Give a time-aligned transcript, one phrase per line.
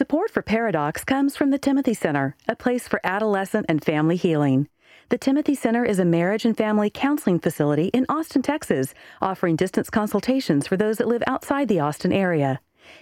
[0.00, 4.66] Support for Paradox comes from the Timothy Center, a place for adolescent and family healing.
[5.10, 9.90] The Timothy Center is a marriage and family counseling facility in Austin, Texas, offering distance
[9.90, 12.60] consultations for those that live outside the Austin area.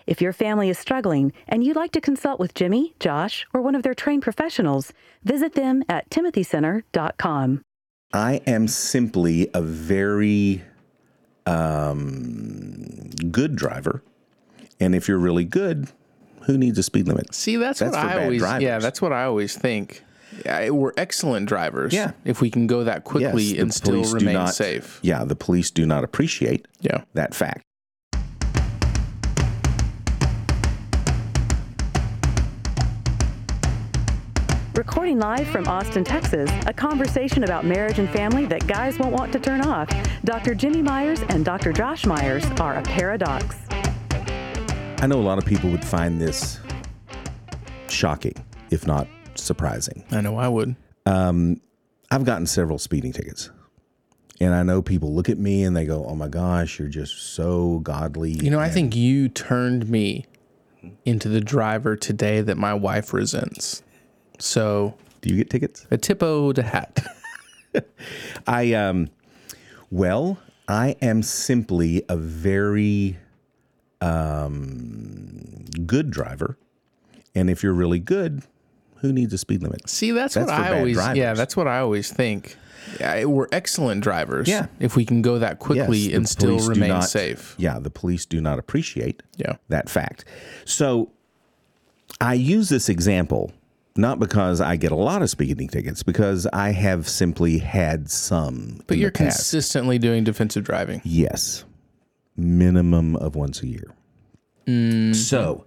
[0.08, 3.77] If your family is struggling and you'd like to consult with Jimmy, Josh, or one
[3.77, 4.93] of their trained professionals,
[5.23, 7.62] visit them at timothycenter.com.
[8.12, 10.65] I am simply a very
[11.46, 14.03] um, good driver.
[14.80, 15.93] And if you're really good,
[16.49, 17.33] who needs a speed limit?
[17.35, 18.62] See, that's, That's what for I bad always.
[18.62, 20.02] Yeah, that's what I always think.
[20.45, 21.93] Yeah, we're excellent drivers.
[21.93, 22.12] Yeah.
[22.25, 24.98] if we can go that quickly Yes, and still remain not- safe.
[25.03, 27.03] Yeah, the police do not appreciate Yeah.
[27.15, 27.65] that fact.
[34.75, 39.33] Recording live from Austin, Texas, a conversation about marriage and family that guys won't want
[39.33, 39.89] to turn off.
[40.25, 40.55] Dr.
[40.55, 41.73] Jimmy Myers and Dr.
[41.73, 43.56] Josh Myers are a paradox.
[45.01, 46.59] I know a lot of people would find this
[47.89, 48.34] shocking,
[48.70, 49.06] if not
[49.37, 50.05] surprising.
[50.11, 50.75] I know I would.
[51.06, 53.50] I've gotten several speeding tickets.
[54.41, 57.34] And I know people look at me and they go, oh my gosh, you're just
[57.34, 58.33] so godly.
[58.33, 60.27] You know, I think you turned me
[61.05, 63.83] into the driver today that my wife resents.
[64.39, 65.87] So Do you get tickets?
[65.91, 67.05] a tippo to hat.
[68.47, 69.09] I, um,
[69.91, 73.19] well, I am simply a very
[74.00, 76.58] um, good driver.
[77.34, 78.42] And if you're really good,
[78.96, 79.88] who needs a speed limit?
[79.88, 80.96] See, that's, That's what I always.
[81.16, 82.56] Yeah, that's what I always think.
[82.98, 84.48] Yeah, we're excellent drivers.
[84.48, 84.66] Yeah.
[84.80, 87.54] if we can go that quickly Yes, and still remain not- safe.
[87.58, 89.56] Yeah, the police do not appreciate Yeah.
[89.69, 90.24] that fact.
[90.64, 91.10] So
[92.20, 93.52] I use this example
[93.94, 98.80] not because I get a lot of speeding tickets, because I have simply had some.
[98.86, 101.00] But you're consistently doing defensive driving.
[101.04, 101.64] Yes,
[102.39, 103.94] minimum of once a year.
[105.14, 105.67] So,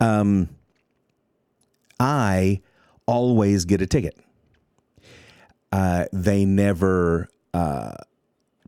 [0.00, 0.48] um,
[2.00, 2.60] I
[3.06, 4.16] always get a ticket.
[5.70, 7.94] Uh, they never uh,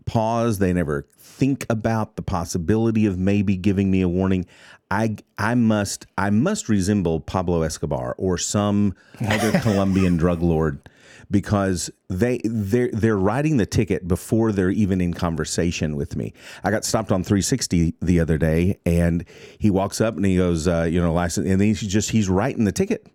[0.05, 0.59] pause.
[0.59, 4.45] They never think about the possibility of maybe giving me a warning.
[4.91, 8.95] I I must I must resemble Pablo Escobar or some
[9.27, 10.89] other Colombian drug lord
[11.31, 16.33] because they they're they're writing the ticket before they're even in conversation with me.
[16.65, 19.25] I got stopped on 360 the other day, and
[19.59, 22.65] he walks up and he goes, uh, you know, license, and he's just he's writing
[22.65, 23.07] the ticket,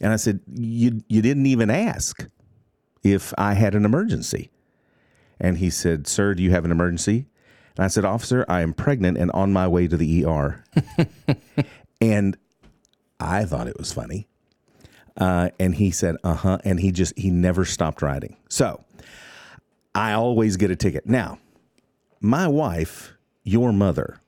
[0.00, 2.28] and I said, you you didn't even ask
[3.02, 4.50] if I had an emergency,
[5.40, 7.26] and he said, sir, do you have an emergency?
[7.76, 10.62] And I said, officer, I am pregnant and on my way to the ER,
[12.00, 12.36] and
[13.18, 14.28] I thought it was funny.
[15.16, 16.58] Uh, and he said, uh huh.
[16.64, 18.36] And he just, he never stopped riding.
[18.48, 18.82] So
[19.94, 21.06] I always get a ticket.
[21.06, 21.38] Now,
[22.20, 23.12] my wife,
[23.44, 24.18] your mother,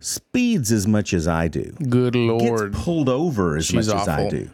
[0.00, 2.72] speeds as much as I do, Good lord.
[2.72, 4.50] gets pulled over as She's much as I do.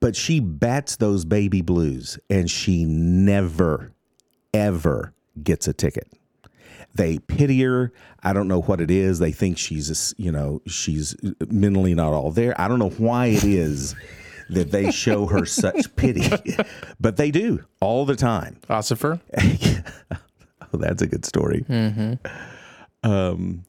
[0.00, 3.92] But she bats those baby blues and she never,
[4.52, 6.10] ever gets a ticket.
[6.94, 7.92] They pity her.
[8.22, 9.18] I don't know what it is.
[9.18, 11.16] They think she's, you know, she's
[11.48, 12.58] mentally not all there.
[12.60, 13.94] I don't know why it is
[14.50, 16.28] that they show her such pity,
[17.00, 18.58] but they do all the time.
[18.68, 19.20] Ossifer.
[20.74, 21.66] Oh, that's a good story.
[23.02, 23.64] Um,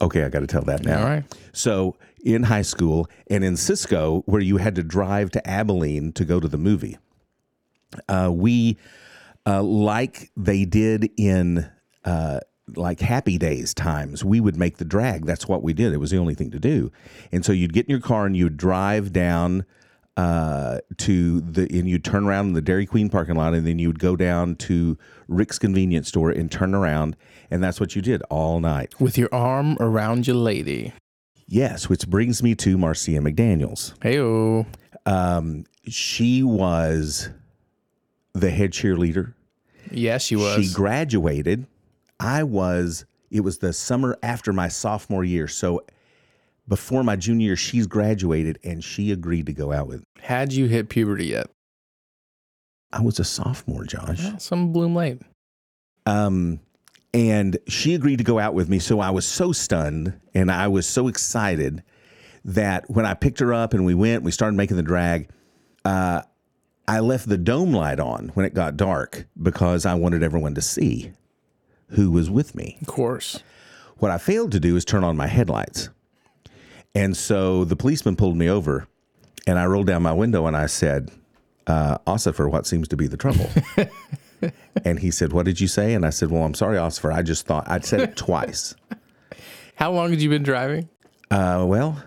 [0.00, 1.00] okay, I got to tell that now.
[1.00, 1.24] All right.
[1.52, 6.24] So in high school and in Cisco, where you had to drive to Abilene to
[6.24, 6.96] go to the movie,
[8.08, 8.78] uh, we,
[9.46, 11.70] uh, like they did in
[12.04, 12.40] uh,
[12.76, 15.26] like Happy Days times, we would make the drag.
[15.26, 15.92] That's what we did.
[15.92, 16.90] It was the only thing to do.
[17.30, 19.64] And so you'd get in your car and you'd drive down
[20.16, 23.78] uh, to the and you'd turn around in the Dairy Queen parking lot, and then
[23.78, 27.16] you would go down to Rick's convenience store and turn around,
[27.50, 28.94] and that's what you did all night.
[29.00, 30.92] With your arm around your lady.
[31.46, 33.98] Yes, which brings me to Marcia McDaniels.
[33.98, 34.66] Heyo.
[35.04, 37.28] Um, she was
[38.32, 39.34] the head cheerleader.
[39.90, 40.64] Yes, she was.
[40.64, 41.66] She graduated.
[42.20, 43.04] I was.
[43.30, 45.84] It was the summer after my sophomore year, so
[46.68, 50.04] before my junior year, she's graduated, and she agreed to go out with.
[50.20, 51.48] Had you hit puberty yet?
[52.92, 54.22] I was a sophomore, Josh.
[54.22, 55.20] Well, some bloom late.
[56.06, 56.60] Um,
[57.12, 58.78] and she agreed to go out with me.
[58.78, 61.82] So I was so stunned and I was so excited
[62.44, 65.28] that when I picked her up and we went, we started making the drag.
[65.84, 66.22] Uh,
[66.86, 70.62] I left the dome light on when it got dark because I wanted everyone to
[70.62, 71.12] see
[71.94, 72.78] who was with me.
[72.80, 73.42] Of course.
[73.98, 75.88] What I failed to do is turn on my headlights.
[76.94, 78.86] And so the policeman pulled me over
[79.46, 81.10] and I rolled down my window and I said,
[81.66, 83.48] uh, Ossifer, what seems to be the trouble?
[84.84, 85.94] and he said, What did you say?
[85.94, 87.12] And I said, Well, I'm sorry, Ossifer.
[87.12, 88.74] I just thought I'd said it twice.
[89.76, 90.88] How long had you been driving?
[91.30, 92.02] Uh, well,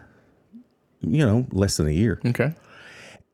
[1.02, 2.20] you know, less than a year.
[2.26, 2.54] Okay.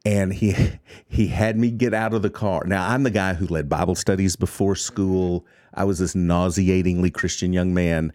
[0.06, 0.56] And he
[1.08, 2.64] he had me get out of the car.
[2.66, 5.46] Now I'm the guy who led Bible studies before school.
[5.74, 8.14] I was this nauseatingly Christian young man.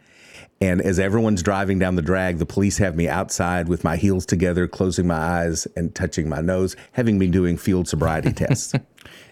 [0.60, 4.26] And as everyone's driving down the drag, the police have me outside with my heels
[4.26, 8.74] together, closing my eyes and touching my nose, having been doing field sobriety tests.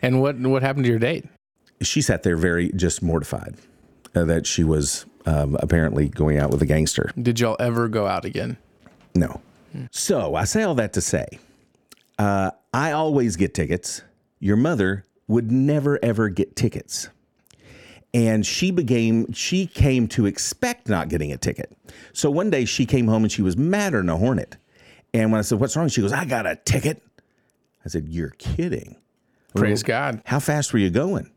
[0.02, 1.24] And what what happened to your date?
[1.82, 3.56] She sat there very just mortified
[4.14, 7.10] uh, that she was um, apparently going out with a gangster.
[7.20, 8.56] Did y'all ever go out again?
[9.14, 9.40] No.
[9.90, 11.26] So I say all that to say,
[12.18, 14.02] uh, I always get tickets.
[14.38, 17.08] Your mother would never ever get tickets.
[18.14, 21.76] And she became, she came to expect not getting a ticket.
[22.14, 24.56] So one day she came home and she was madder than a hornet.
[25.12, 25.88] And when I said, What's wrong?
[25.88, 27.02] She goes, I got a ticket.
[27.84, 28.96] I said, You're kidding.
[29.54, 30.22] Praise God.
[30.24, 31.30] How fast were you going?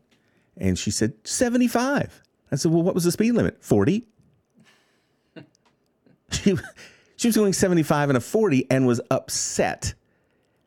[0.56, 2.22] And she said, 75.
[2.52, 3.62] I said, Well, what was the speed limit?
[3.62, 4.06] 40.
[6.30, 6.56] she,
[7.16, 9.94] she was going 75 and a 40 and was upset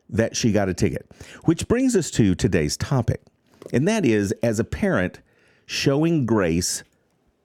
[0.08, 1.10] that she got a ticket.
[1.44, 3.20] Which brings us to today's topic.
[3.72, 5.20] And that is, as a parent,
[5.66, 6.84] showing grace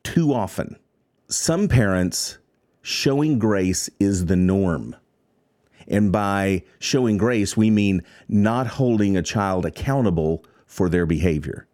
[0.04, 0.78] too often.
[1.28, 2.38] Some parents,
[2.82, 4.96] showing grace is the norm.
[5.88, 11.68] And by showing grace, we mean not holding a child accountable for their behavior.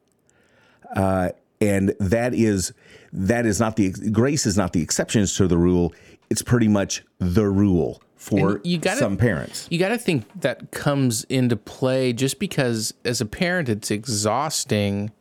[0.95, 1.29] Uh,
[1.59, 2.73] and that is
[3.11, 5.93] that is not the grace is not the exceptions to the rule.
[6.29, 9.67] It's pretty much the rule for you gotta- some parents.
[9.69, 15.11] You got to think that comes into play just because, as a parent, it's exhausting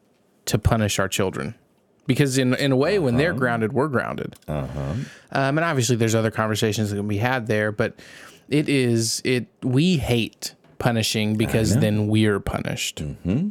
[0.47, 1.55] to punish our children.
[2.07, 4.35] Because in in a way, when they're grounded, we're grounded.
[4.47, 4.81] Uh-huh.
[5.33, 7.99] Um, and obviously, there's other conversations that can be had there, but
[8.51, 9.47] it is it.
[9.63, 13.01] We hate punishing because then we're punished.
[13.01, 13.47] Wh-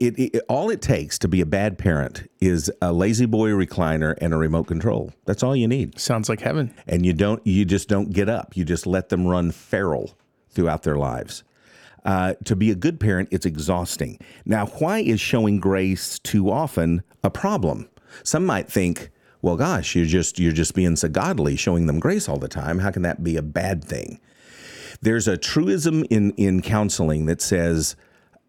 [0.00, 4.16] It, it, all it takes to be a bad parent is a lazy boy recliner
[4.20, 5.12] and a remote control.
[5.24, 5.98] That's all you need.
[5.98, 6.74] Sounds like heaven.
[6.86, 10.16] and you don't you just don't get up you just let them run feral
[10.50, 11.44] throughout their lives
[12.04, 17.02] uh, to be a good parent it's exhausting now why is showing grace too often
[17.22, 17.88] a problem
[18.24, 19.10] some might think
[19.42, 22.78] well gosh you're just you're just being so godly showing them grace all the time
[22.78, 24.20] how can that be a bad thing
[25.02, 27.96] there's a truism in in counseling that says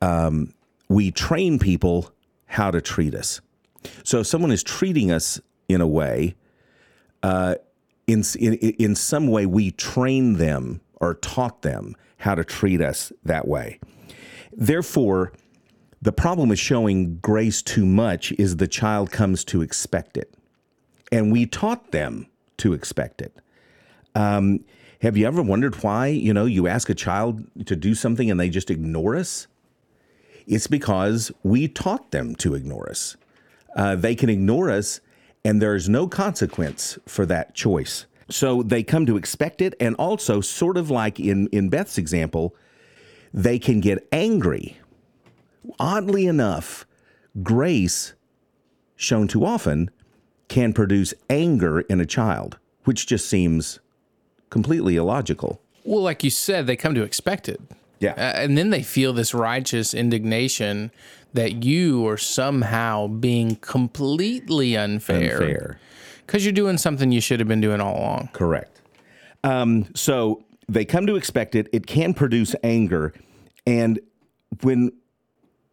[0.01, 0.53] um,
[0.89, 2.12] we train people
[2.47, 3.41] how to treat us
[4.03, 5.39] so if someone is treating us
[5.69, 6.36] in a way
[8.07, 13.12] in, in in some way we train them or taught them how to treat us
[13.24, 13.80] that way.
[14.51, 15.31] Therefore,
[16.01, 20.33] the problem with showing grace too much is the child comes to expect it,
[21.12, 22.27] and we taught them
[22.57, 23.38] to expect it.
[24.15, 24.65] Um,
[25.01, 28.39] have you ever wondered why you know you ask a child to do something and
[28.39, 29.47] they just ignore us?
[30.50, 33.16] It's because we taught them to ignore us.
[33.75, 35.00] Uh, they can ignore us,
[35.46, 38.07] and there is no consequence for that choice.
[38.31, 42.56] So they come to expect it, and also, sort of like in, in Beth's example,
[43.31, 44.78] they can get angry.
[45.80, 46.88] Oddly enough,
[47.44, 48.13] grace
[48.96, 49.92] shown too often
[50.48, 53.80] can produce anger in a child, which just seems
[54.50, 55.62] completely illogical.
[55.84, 57.62] Well, like you said, they come to expect it.
[58.00, 58.13] Yeah.
[58.13, 60.92] Uh, and then they feel this righteous indignation
[61.34, 65.38] that you are somehow being completely unfair.
[65.38, 65.80] Fair.
[66.25, 68.30] Because you're doing something you should have been doing all along.
[68.34, 68.81] Correct.
[69.44, 71.68] Um, so they come to expect it.
[71.72, 73.13] It can produce anger,
[73.65, 74.00] and
[74.62, 74.91] when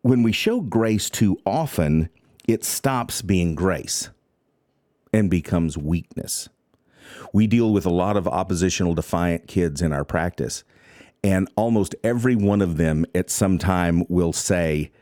[0.03, 2.09] when we show grace too often,
[2.47, 4.09] it stops being grace
[5.13, 6.49] and becomes weakness.
[7.33, 10.65] We deal with a lot of oppositional defiant kids in our practice,
[11.27, 14.93] and almost every one of them at some time will say,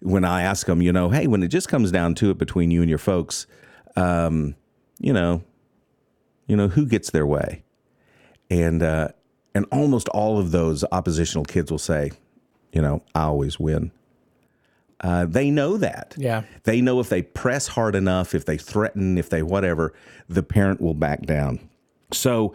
[0.00, 2.70] when I ask them, you know, hey, when it just comes down to it between
[2.70, 3.46] you and your folks,
[3.94, 4.54] um,
[4.98, 5.42] you know,
[6.46, 7.64] you know, who gets their way?
[8.48, 9.08] And uh,
[9.54, 12.12] and almost all of those oppositional kids will say,
[12.72, 13.92] you know, I always win.
[15.00, 16.14] Uh, they know that.
[16.16, 16.44] Yeah.
[16.62, 19.92] They know if they press hard enough, if they threaten, if they whatever,
[20.30, 21.68] the parent will back down.
[22.10, 22.54] So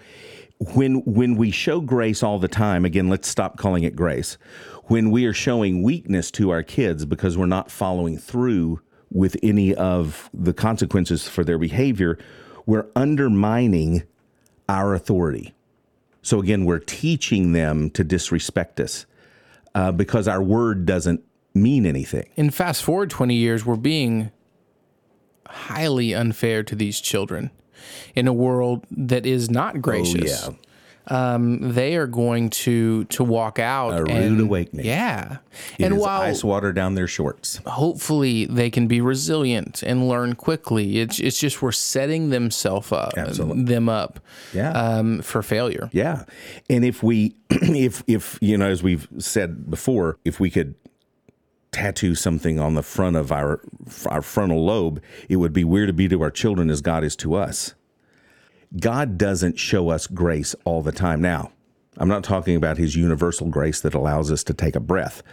[0.59, 4.37] when when we show grace all the time, again, let's stop calling it grace.
[4.85, 9.73] When we are showing weakness to our kids because we're not following through with any
[9.73, 12.17] of the consequences for their behavior,
[12.65, 14.03] we're undermining
[14.67, 15.53] our authority.
[16.21, 19.05] So again, we're teaching them to disrespect us
[19.73, 21.23] uh, because our word doesn't
[21.53, 22.29] mean anything.
[22.35, 24.31] And fast forward 20 years, we're being
[25.47, 27.49] highly unfair to these children
[28.15, 30.47] in a world that is not gracious.
[30.47, 30.53] yeah.
[31.07, 34.85] um, they are going to to walk out A rude and, awakening.
[34.85, 35.37] Yeah,
[35.79, 37.59] It and while ice water down their shorts.
[37.65, 43.13] hopefully they can be resilient and learn quickly, it's it's just we're setting themselves up,
[43.17, 43.63] Absolutely.
[43.63, 44.19] them up,
[44.53, 44.71] Yeah.
[44.71, 45.89] um, for failure.
[45.93, 46.25] Yeah.
[46.69, 50.75] And if we if if you know as we've said before, if we could
[51.71, 53.61] tattoo something on the front of our
[54.07, 57.15] our frontal lobe, it would be we're to be to our children as God is
[57.17, 57.75] to us.
[58.79, 61.21] God doesn't show us grace all the time.
[61.21, 61.51] Now,
[61.97, 65.23] I'm not talking about his universal grace that allows us to take a breath.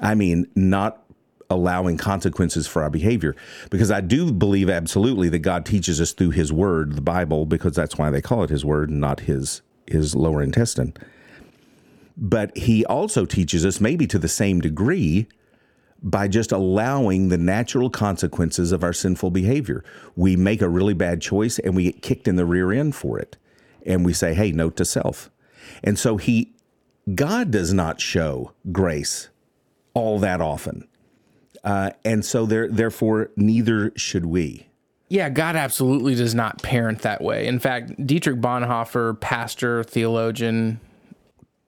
[0.00, 1.02] I mean, not
[1.48, 3.36] allowing consequences for our behavior
[3.70, 7.74] because I do believe absolutely that God teaches us through his word, the Bible, because
[7.74, 10.94] that's why they call it his word and not his his lower intestine.
[12.16, 15.28] But he also teaches us maybe to the same degree
[16.02, 19.84] by just allowing the natural consequences of our sinful behavior.
[20.16, 23.18] We make a really bad choice and we get kicked in the rear end for
[23.18, 23.36] it.
[23.86, 25.30] And we say, hey, note to self.
[25.82, 26.52] And so he,
[27.14, 29.28] God does not show grace
[29.94, 30.88] all that often.
[31.64, 34.66] Uh, and so there, therefore, neither should we.
[35.08, 37.46] Yeah, God absolutely does not parent that way.
[37.46, 40.80] In fact, Dietrich Bonhoeffer, pastor, theologian,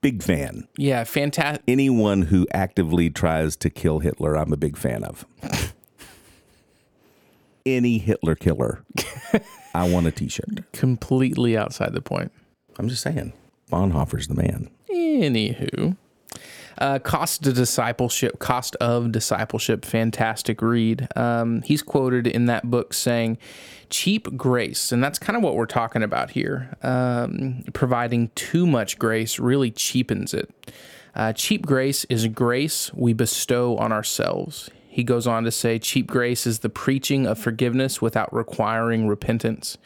[0.05, 0.67] Big fan.
[0.77, 1.63] yeah, fantastic.
[1.67, 5.25] Anyone who actively tries to kill Hitler, I'm a big fan of.
[7.65, 8.83] Any Hitler killer,
[9.73, 10.71] I want a t shirt.
[10.73, 12.31] Completely outside the point.
[12.77, 13.33] I'm just saying,
[13.71, 14.69] Bonhoeffer's the man.
[14.91, 15.97] Anywho,
[16.77, 21.07] uh, cost of discipleship, cost of discipleship, fantastic read.
[21.15, 23.37] Um, he's quoted in that book saying,
[23.89, 26.75] "Cheap grace," and that's kind of what we're talking about here.
[26.83, 30.49] Um, providing too much grace really cheapens it.
[31.15, 34.69] Uh, cheap grace is grace we bestow on ourselves.
[34.95, 39.77] He goes on to say, cheap grace is the preaching of forgiveness without requiring repentance.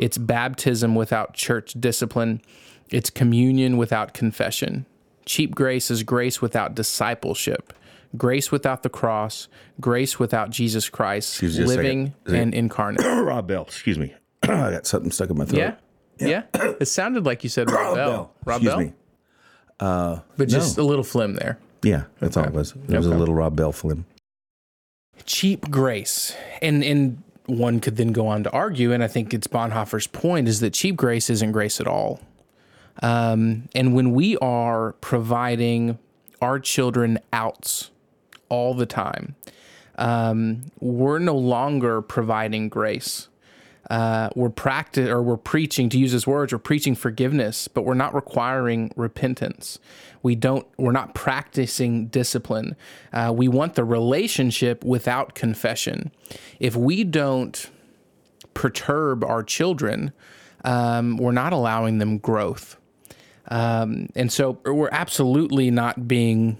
[0.00, 2.42] It's baptism without church discipline.
[2.90, 4.86] It's communion without confession.
[5.24, 7.72] Cheap grace is grace without discipleship,
[8.16, 9.48] grace without the cross,
[9.80, 13.04] grace without Jesus Christ, Excuse me just a living and incarnate.
[13.24, 14.14] Rob Bell, excuse me.
[14.42, 15.76] I got something stuck in my throat.
[16.18, 16.42] Yeah?
[16.54, 16.72] yeah.
[16.80, 18.34] It sounded like you said Rob, Bell.
[18.44, 18.80] Rob excuse Bell?
[18.80, 18.92] me.
[19.80, 21.58] Uh, but just a little flim there.
[21.82, 22.74] Yeah, that's all it was.
[22.88, 24.04] It was a little Rob Bell flim.
[25.24, 29.46] cheap grace and and one could then go on to argue and i think it's
[29.46, 32.20] bonhoeffer's point is that cheap grace isn't grace at all
[33.02, 35.98] um, and when we are providing
[36.40, 37.90] our children outs
[38.48, 39.34] all the time
[39.96, 43.28] um, we're no longer providing grace.
[43.90, 47.94] Uh, we're practice or we're preaching to use his words we're preaching forgiveness but we're
[47.94, 49.78] not requiring repentance.
[50.22, 52.76] We don't we're not practicing discipline.
[53.12, 56.12] Uh, we want the relationship without confession.
[56.60, 57.70] If we don't
[58.54, 60.12] perturb our children
[60.64, 62.76] um, we're not allowing them growth
[63.52, 66.56] um, and so we're absolutely not being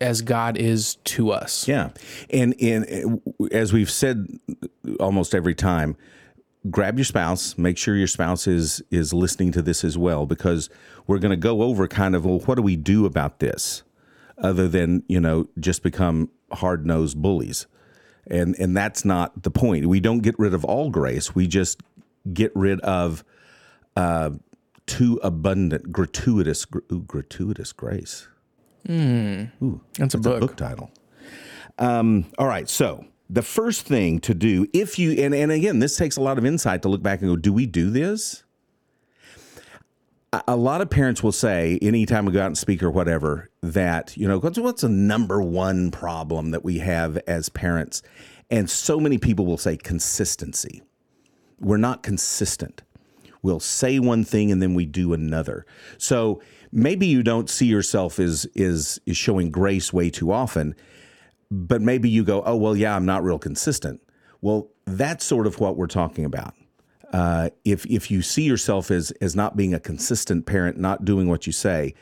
[0.00, 1.90] as god is to us Yeah,
[2.30, 4.28] and and uh, as we've said
[5.00, 5.96] almost every time,
[6.70, 7.56] grab your spouse.
[7.58, 10.70] Make sure your spouse is is listening to this as well, because
[11.06, 13.82] we're going to go over kind of well, what do we do about this,
[14.38, 17.66] other than you know just become hard nosed bullies,
[18.26, 19.86] and and that's not the point.
[19.86, 21.34] We don't get rid of all grace.
[21.34, 21.80] We just
[22.32, 23.24] get rid of
[23.96, 24.30] uh,
[24.86, 28.28] too abundant, gratuitous, gr- ooh, gratuitous grace.
[28.88, 30.90] Ooh, that's a book, a book title.
[31.78, 32.68] Um, all right.
[32.68, 36.38] So the first thing to do, if you, and, and again, this takes a lot
[36.38, 38.44] of insight to look back and go, do we do this?
[40.32, 43.50] A, a lot of parents will say, anytime we go out and speak or whatever,
[43.62, 48.02] that, you know, what's, what's the number one problem that we have as parents?
[48.50, 50.82] And so many people will say consistency.
[51.58, 52.82] We're not consistent.
[53.44, 55.66] We'll say one thing and then we do another.
[55.98, 56.40] So
[56.72, 60.74] maybe you don't see yourself as is is showing grace way too often,
[61.50, 64.00] but maybe you go, "Oh well, yeah, I'm not real consistent."
[64.40, 66.54] Well, that's sort of what we're talking about.
[67.12, 71.28] Uh, if if you see yourself as as not being a consistent parent, not doing
[71.28, 71.94] what you say,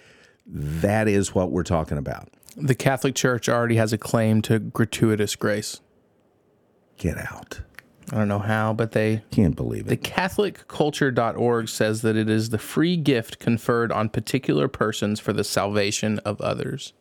[0.47, 2.29] that is what we're talking about.
[2.57, 5.81] the catholic church already has a claim to gratuitous grace
[6.99, 7.63] Get out!
[8.12, 9.88] I don't know how but they Can't believe it.
[9.88, 9.97] The.
[9.97, 16.19] CatholicCulture.org says that it is the free gift conferred on particular persons for the salvation
[16.21, 16.92] of others.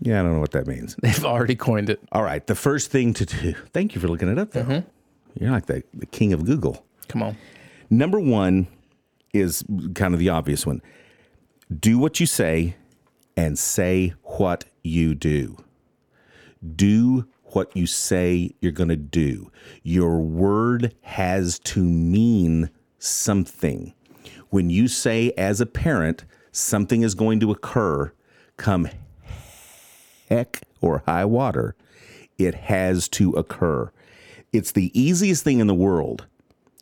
[0.00, 0.94] Yeah, I don't know what that means.
[1.02, 2.00] They've already coined it.
[2.12, 3.54] All right, the first thing to do.
[3.72, 4.62] Thank you for looking it up, though.
[4.62, 4.88] Mm-hmm.
[5.42, 6.84] You're like the, the king of Google.
[7.08, 7.36] Come on.
[7.90, 8.68] Number one
[9.32, 10.82] is kind of the obvious one
[11.78, 12.76] do what you say
[13.36, 15.56] and say what you do.
[16.74, 19.50] Do what you say you're going to do.
[19.82, 23.94] Your word has to mean something.
[24.50, 28.12] When you say, as a parent, something is going to occur,
[28.56, 28.88] come
[30.28, 31.74] heck or high water,
[32.38, 33.90] it has to occur.
[34.52, 36.26] It's the easiest thing in the world.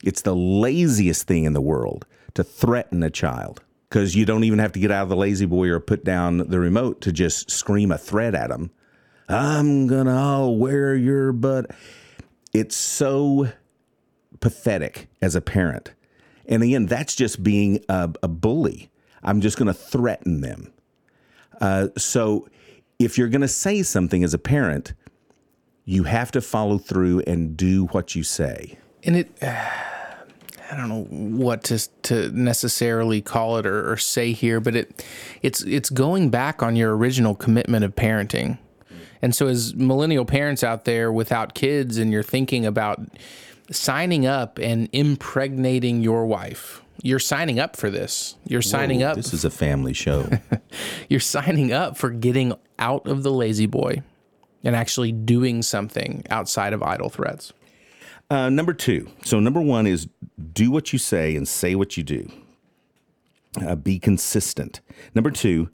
[0.05, 4.59] It's the laziest thing in the world to threaten a child because you don't even
[4.59, 7.51] have to get out of the lazy boy or put down the remote to just
[7.51, 8.71] scream a threat at them.
[9.29, 11.71] I'm gonna I'll wear your butt.
[12.53, 13.53] It's so
[14.41, 15.93] pathetic as a parent.
[16.49, 18.91] And again, that's just being a, a bully.
[19.23, 20.73] I'm just to threaten them.
[21.61, 22.49] Uh, so
[22.99, 24.95] if you're to say something as a parent,
[25.85, 28.79] you have to follow through and do what you say.
[29.03, 34.61] And it, I don't know what to to necessarily call it or, or say here,
[34.61, 35.05] but it
[35.43, 38.59] it's it's going back on your original commitment of parenting.
[39.23, 43.01] And so, as millennial parents out there without kids, and you're thinking about
[43.71, 48.37] signing up and impregnating your wife, you're signing up for this.
[48.47, 49.17] You're signing Whoa, up.
[49.17, 50.29] This is a family show.
[51.09, 54.03] you're signing up for getting out of the lazy boy
[54.65, 57.53] and actually doing something outside of idle threats.
[58.29, 59.09] Uh, number two.
[59.25, 60.09] So, number one is
[60.53, 62.31] do what you say and say what you do.
[63.61, 64.81] Uh, be consistent.
[65.15, 65.71] Number two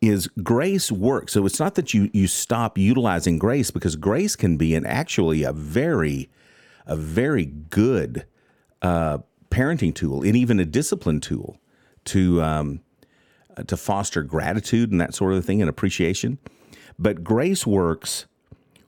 [0.00, 1.32] is grace works.
[1.32, 5.42] So, it's not that you, you stop utilizing grace because grace can be an actually
[5.42, 6.30] a very,
[6.86, 8.26] a very good
[8.82, 9.18] uh,
[9.50, 11.58] parenting tool and even a discipline tool
[12.06, 12.80] to, um,
[13.66, 16.38] to foster gratitude and that sort of thing and appreciation.
[16.98, 18.26] But grace works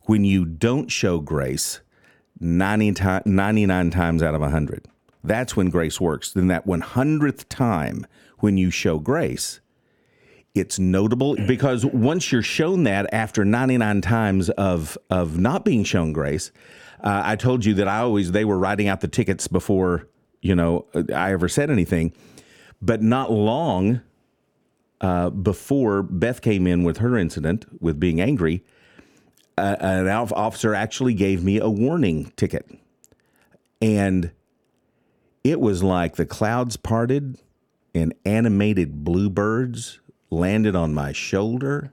[0.02, 1.80] when you don't show grace
[2.40, 4.86] 90 to- 99 times out of 100.
[5.24, 6.32] That's when grace works.
[6.32, 8.06] Then that 100th time
[8.38, 9.60] when you show grace,
[10.54, 16.12] it's notable because once you're shown that after 99 times of of not being shown
[16.12, 16.52] grace,
[17.02, 20.08] uh, I told you that I always they were writing out the tickets before
[20.40, 22.12] you know I ever said anything,
[22.80, 24.02] but not long
[25.00, 28.62] uh, before Beth came in with her incident with being angry,
[29.58, 32.70] uh, an officer actually gave me a warning ticket.
[33.80, 34.30] And
[35.42, 37.36] it was like the clouds parted
[37.94, 39.98] and animated bluebirds
[40.32, 41.92] landed on my shoulder.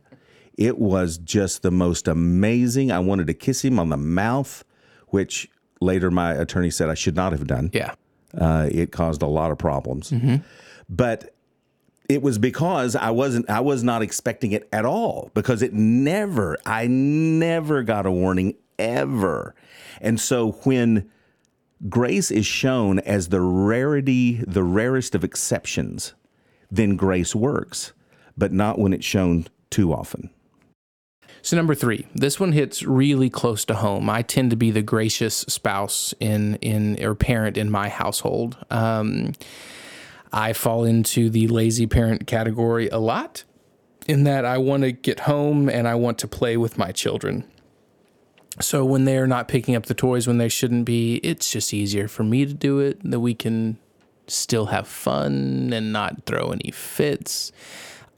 [0.57, 2.91] It was just the most amazing.
[2.91, 4.63] I wanted to kiss him on the mouth,
[5.09, 5.49] which
[5.81, 7.69] later my attorney said I should not have done.
[7.73, 7.93] Yeah.
[8.37, 10.13] Uh, it caused a lot of problems.
[10.89, 11.35] But
[12.07, 16.57] it was because I wasn't I was not expecting it at all because it never
[16.65, 19.53] I never got a warning ever.
[20.01, 21.09] And so when
[21.87, 26.15] grace is shown as the rarity the rarest of exceptions,
[26.71, 27.93] then grace works,
[28.39, 30.31] but not when it's shown too often.
[31.41, 34.09] So number three, this one hits really close to home.
[34.09, 38.57] I tend to be the gracious spouse in in or parent in my household.
[38.69, 39.33] Um,
[40.33, 43.43] I fall into the lazy parent category a lot,
[44.07, 47.45] in that I want to get home and I want to play with my children.
[48.59, 52.07] So when they're not picking up the toys when they shouldn't be, it's just easier
[52.07, 52.99] for me to do it.
[53.03, 53.77] That we can
[54.27, 57.51] still have fun and not throw any fits.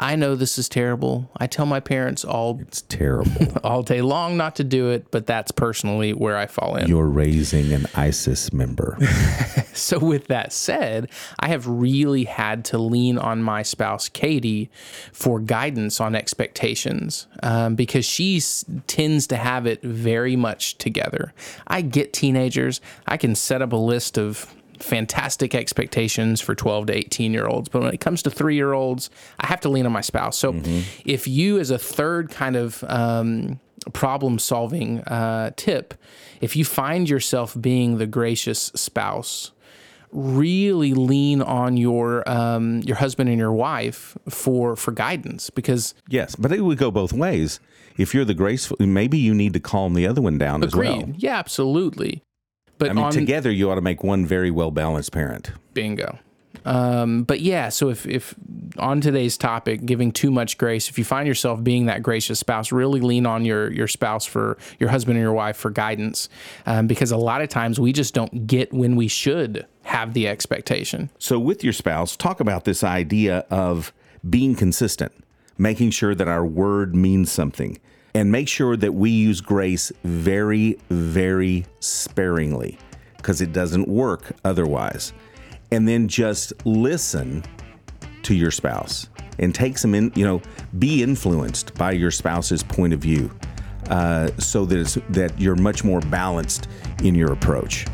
[0.02, 1.30] I know this is terrible.
[1.38, 3.54] I tell my parents all It's terrible.
[3.64, 6.88] all day long not to do it, but that's personally where I fall in.
[6.90, 8.98] You're raising an ISIS member.
[9.74, 11.10] So, with that said,
[11.40, 14.70] I have really had to lean on my spouse, Katie,
[15.14, 21.34] for guidance on expectations um, because she s- tends to have it very much together.
[21.68, 26.98] I get teenagers, I can set up a list of fantastic expectations for 12 to
[26.98, 27.70] 18 year olds.
[27.70, 30.38] But when it comes to three year olds, I have to lean on my spouse.
[30.38, 30.62] So,
[31.06, 33.60] if you, as a third kind of um,
[33.94, 35.94] problem solving uh, tip,
[36.40, 39.52] if you find yourself being the gracious spouse,
[40.12, 46.36] really lean on your um, your husband and your wife for for guidance because yes,
[46.36, 47.60] but it would go both ways.
[47.98, 51.10] If you're the graceful, maybe you need to calm the other one down as well.
[51.18, 52.24] yeah, absolutely.
[52.82, 55.52] But I mean, on together you ought to make one very well balanced parent.
[55.74, 56.18] bingo.
[56.66, 58.36] Um, but yeah, so if if
[58.78, 62.72] on today's topic, giving too much grace, if you find yourself being that gracious spouse,
[62.72, 66.30] really lean on your your spouse for your husband and your wife for guidance,
[66.66, 70.28] um, because a lot of times we just don't get when we should have the
[70.28, 71.10] expectation.
[71.20, 73.94] So, with your spouse, talk about this idea of
[74.28, 75.12] being consistent,
[75.58, 77.80] making sure that our word means something,
[78.14, 82.78] and make sure that we use grace very, very sparingly
[83.18, 85.14] because it doesn't work otherwise.
[85.72, 87.44] And then just listen
[88.24, 89.08] to your spouse
[89.40, 90.42] and take some in, you know,
[90.80, 93.32] be influenced by your spouse's point of view
[93.90, 96.68] uh, so that, it's, that you're much more balanced
[97.04, 97.86] in your approach.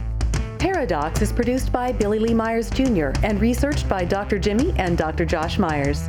[0.60, 3.10] Paradox is produced by Billy Lee Myers Jr.
[3.24, 4.40] and researched by Dr.
[4.40, 5.24] Jimmy and Dr.
[5.24, 6.08] Josh Myers.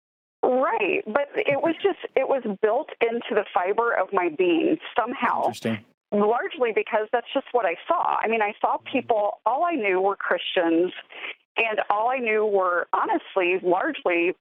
[0.42, 5.48] Right, but it was just, it was built into the fiber of my being somehow.
[5.48, 5.80] Interesting.
[6.10, 8.16] Largely because that's just what I saw.
[8.16, 10.94] I mean, I saw people, all I knew were Christians
[11.56, 14.34] and all I knew were honestly largely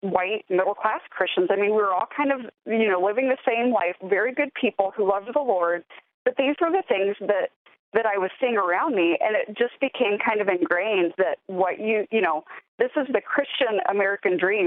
[0.00, 1.48] white middle class Christians.
[1.50, 4.52] I mean, we were all kind of, you know, living the same life, very good
[4.54, 5.84] people who loved the Lord.
[6.24, 7.50] But these were the things that
[7.92, 11.78] that I was seeing around me, and it just became kind of ingrained that what
[11.78, 12.44] you, you know,
[12.78, 14.64] this is the Christian American dream.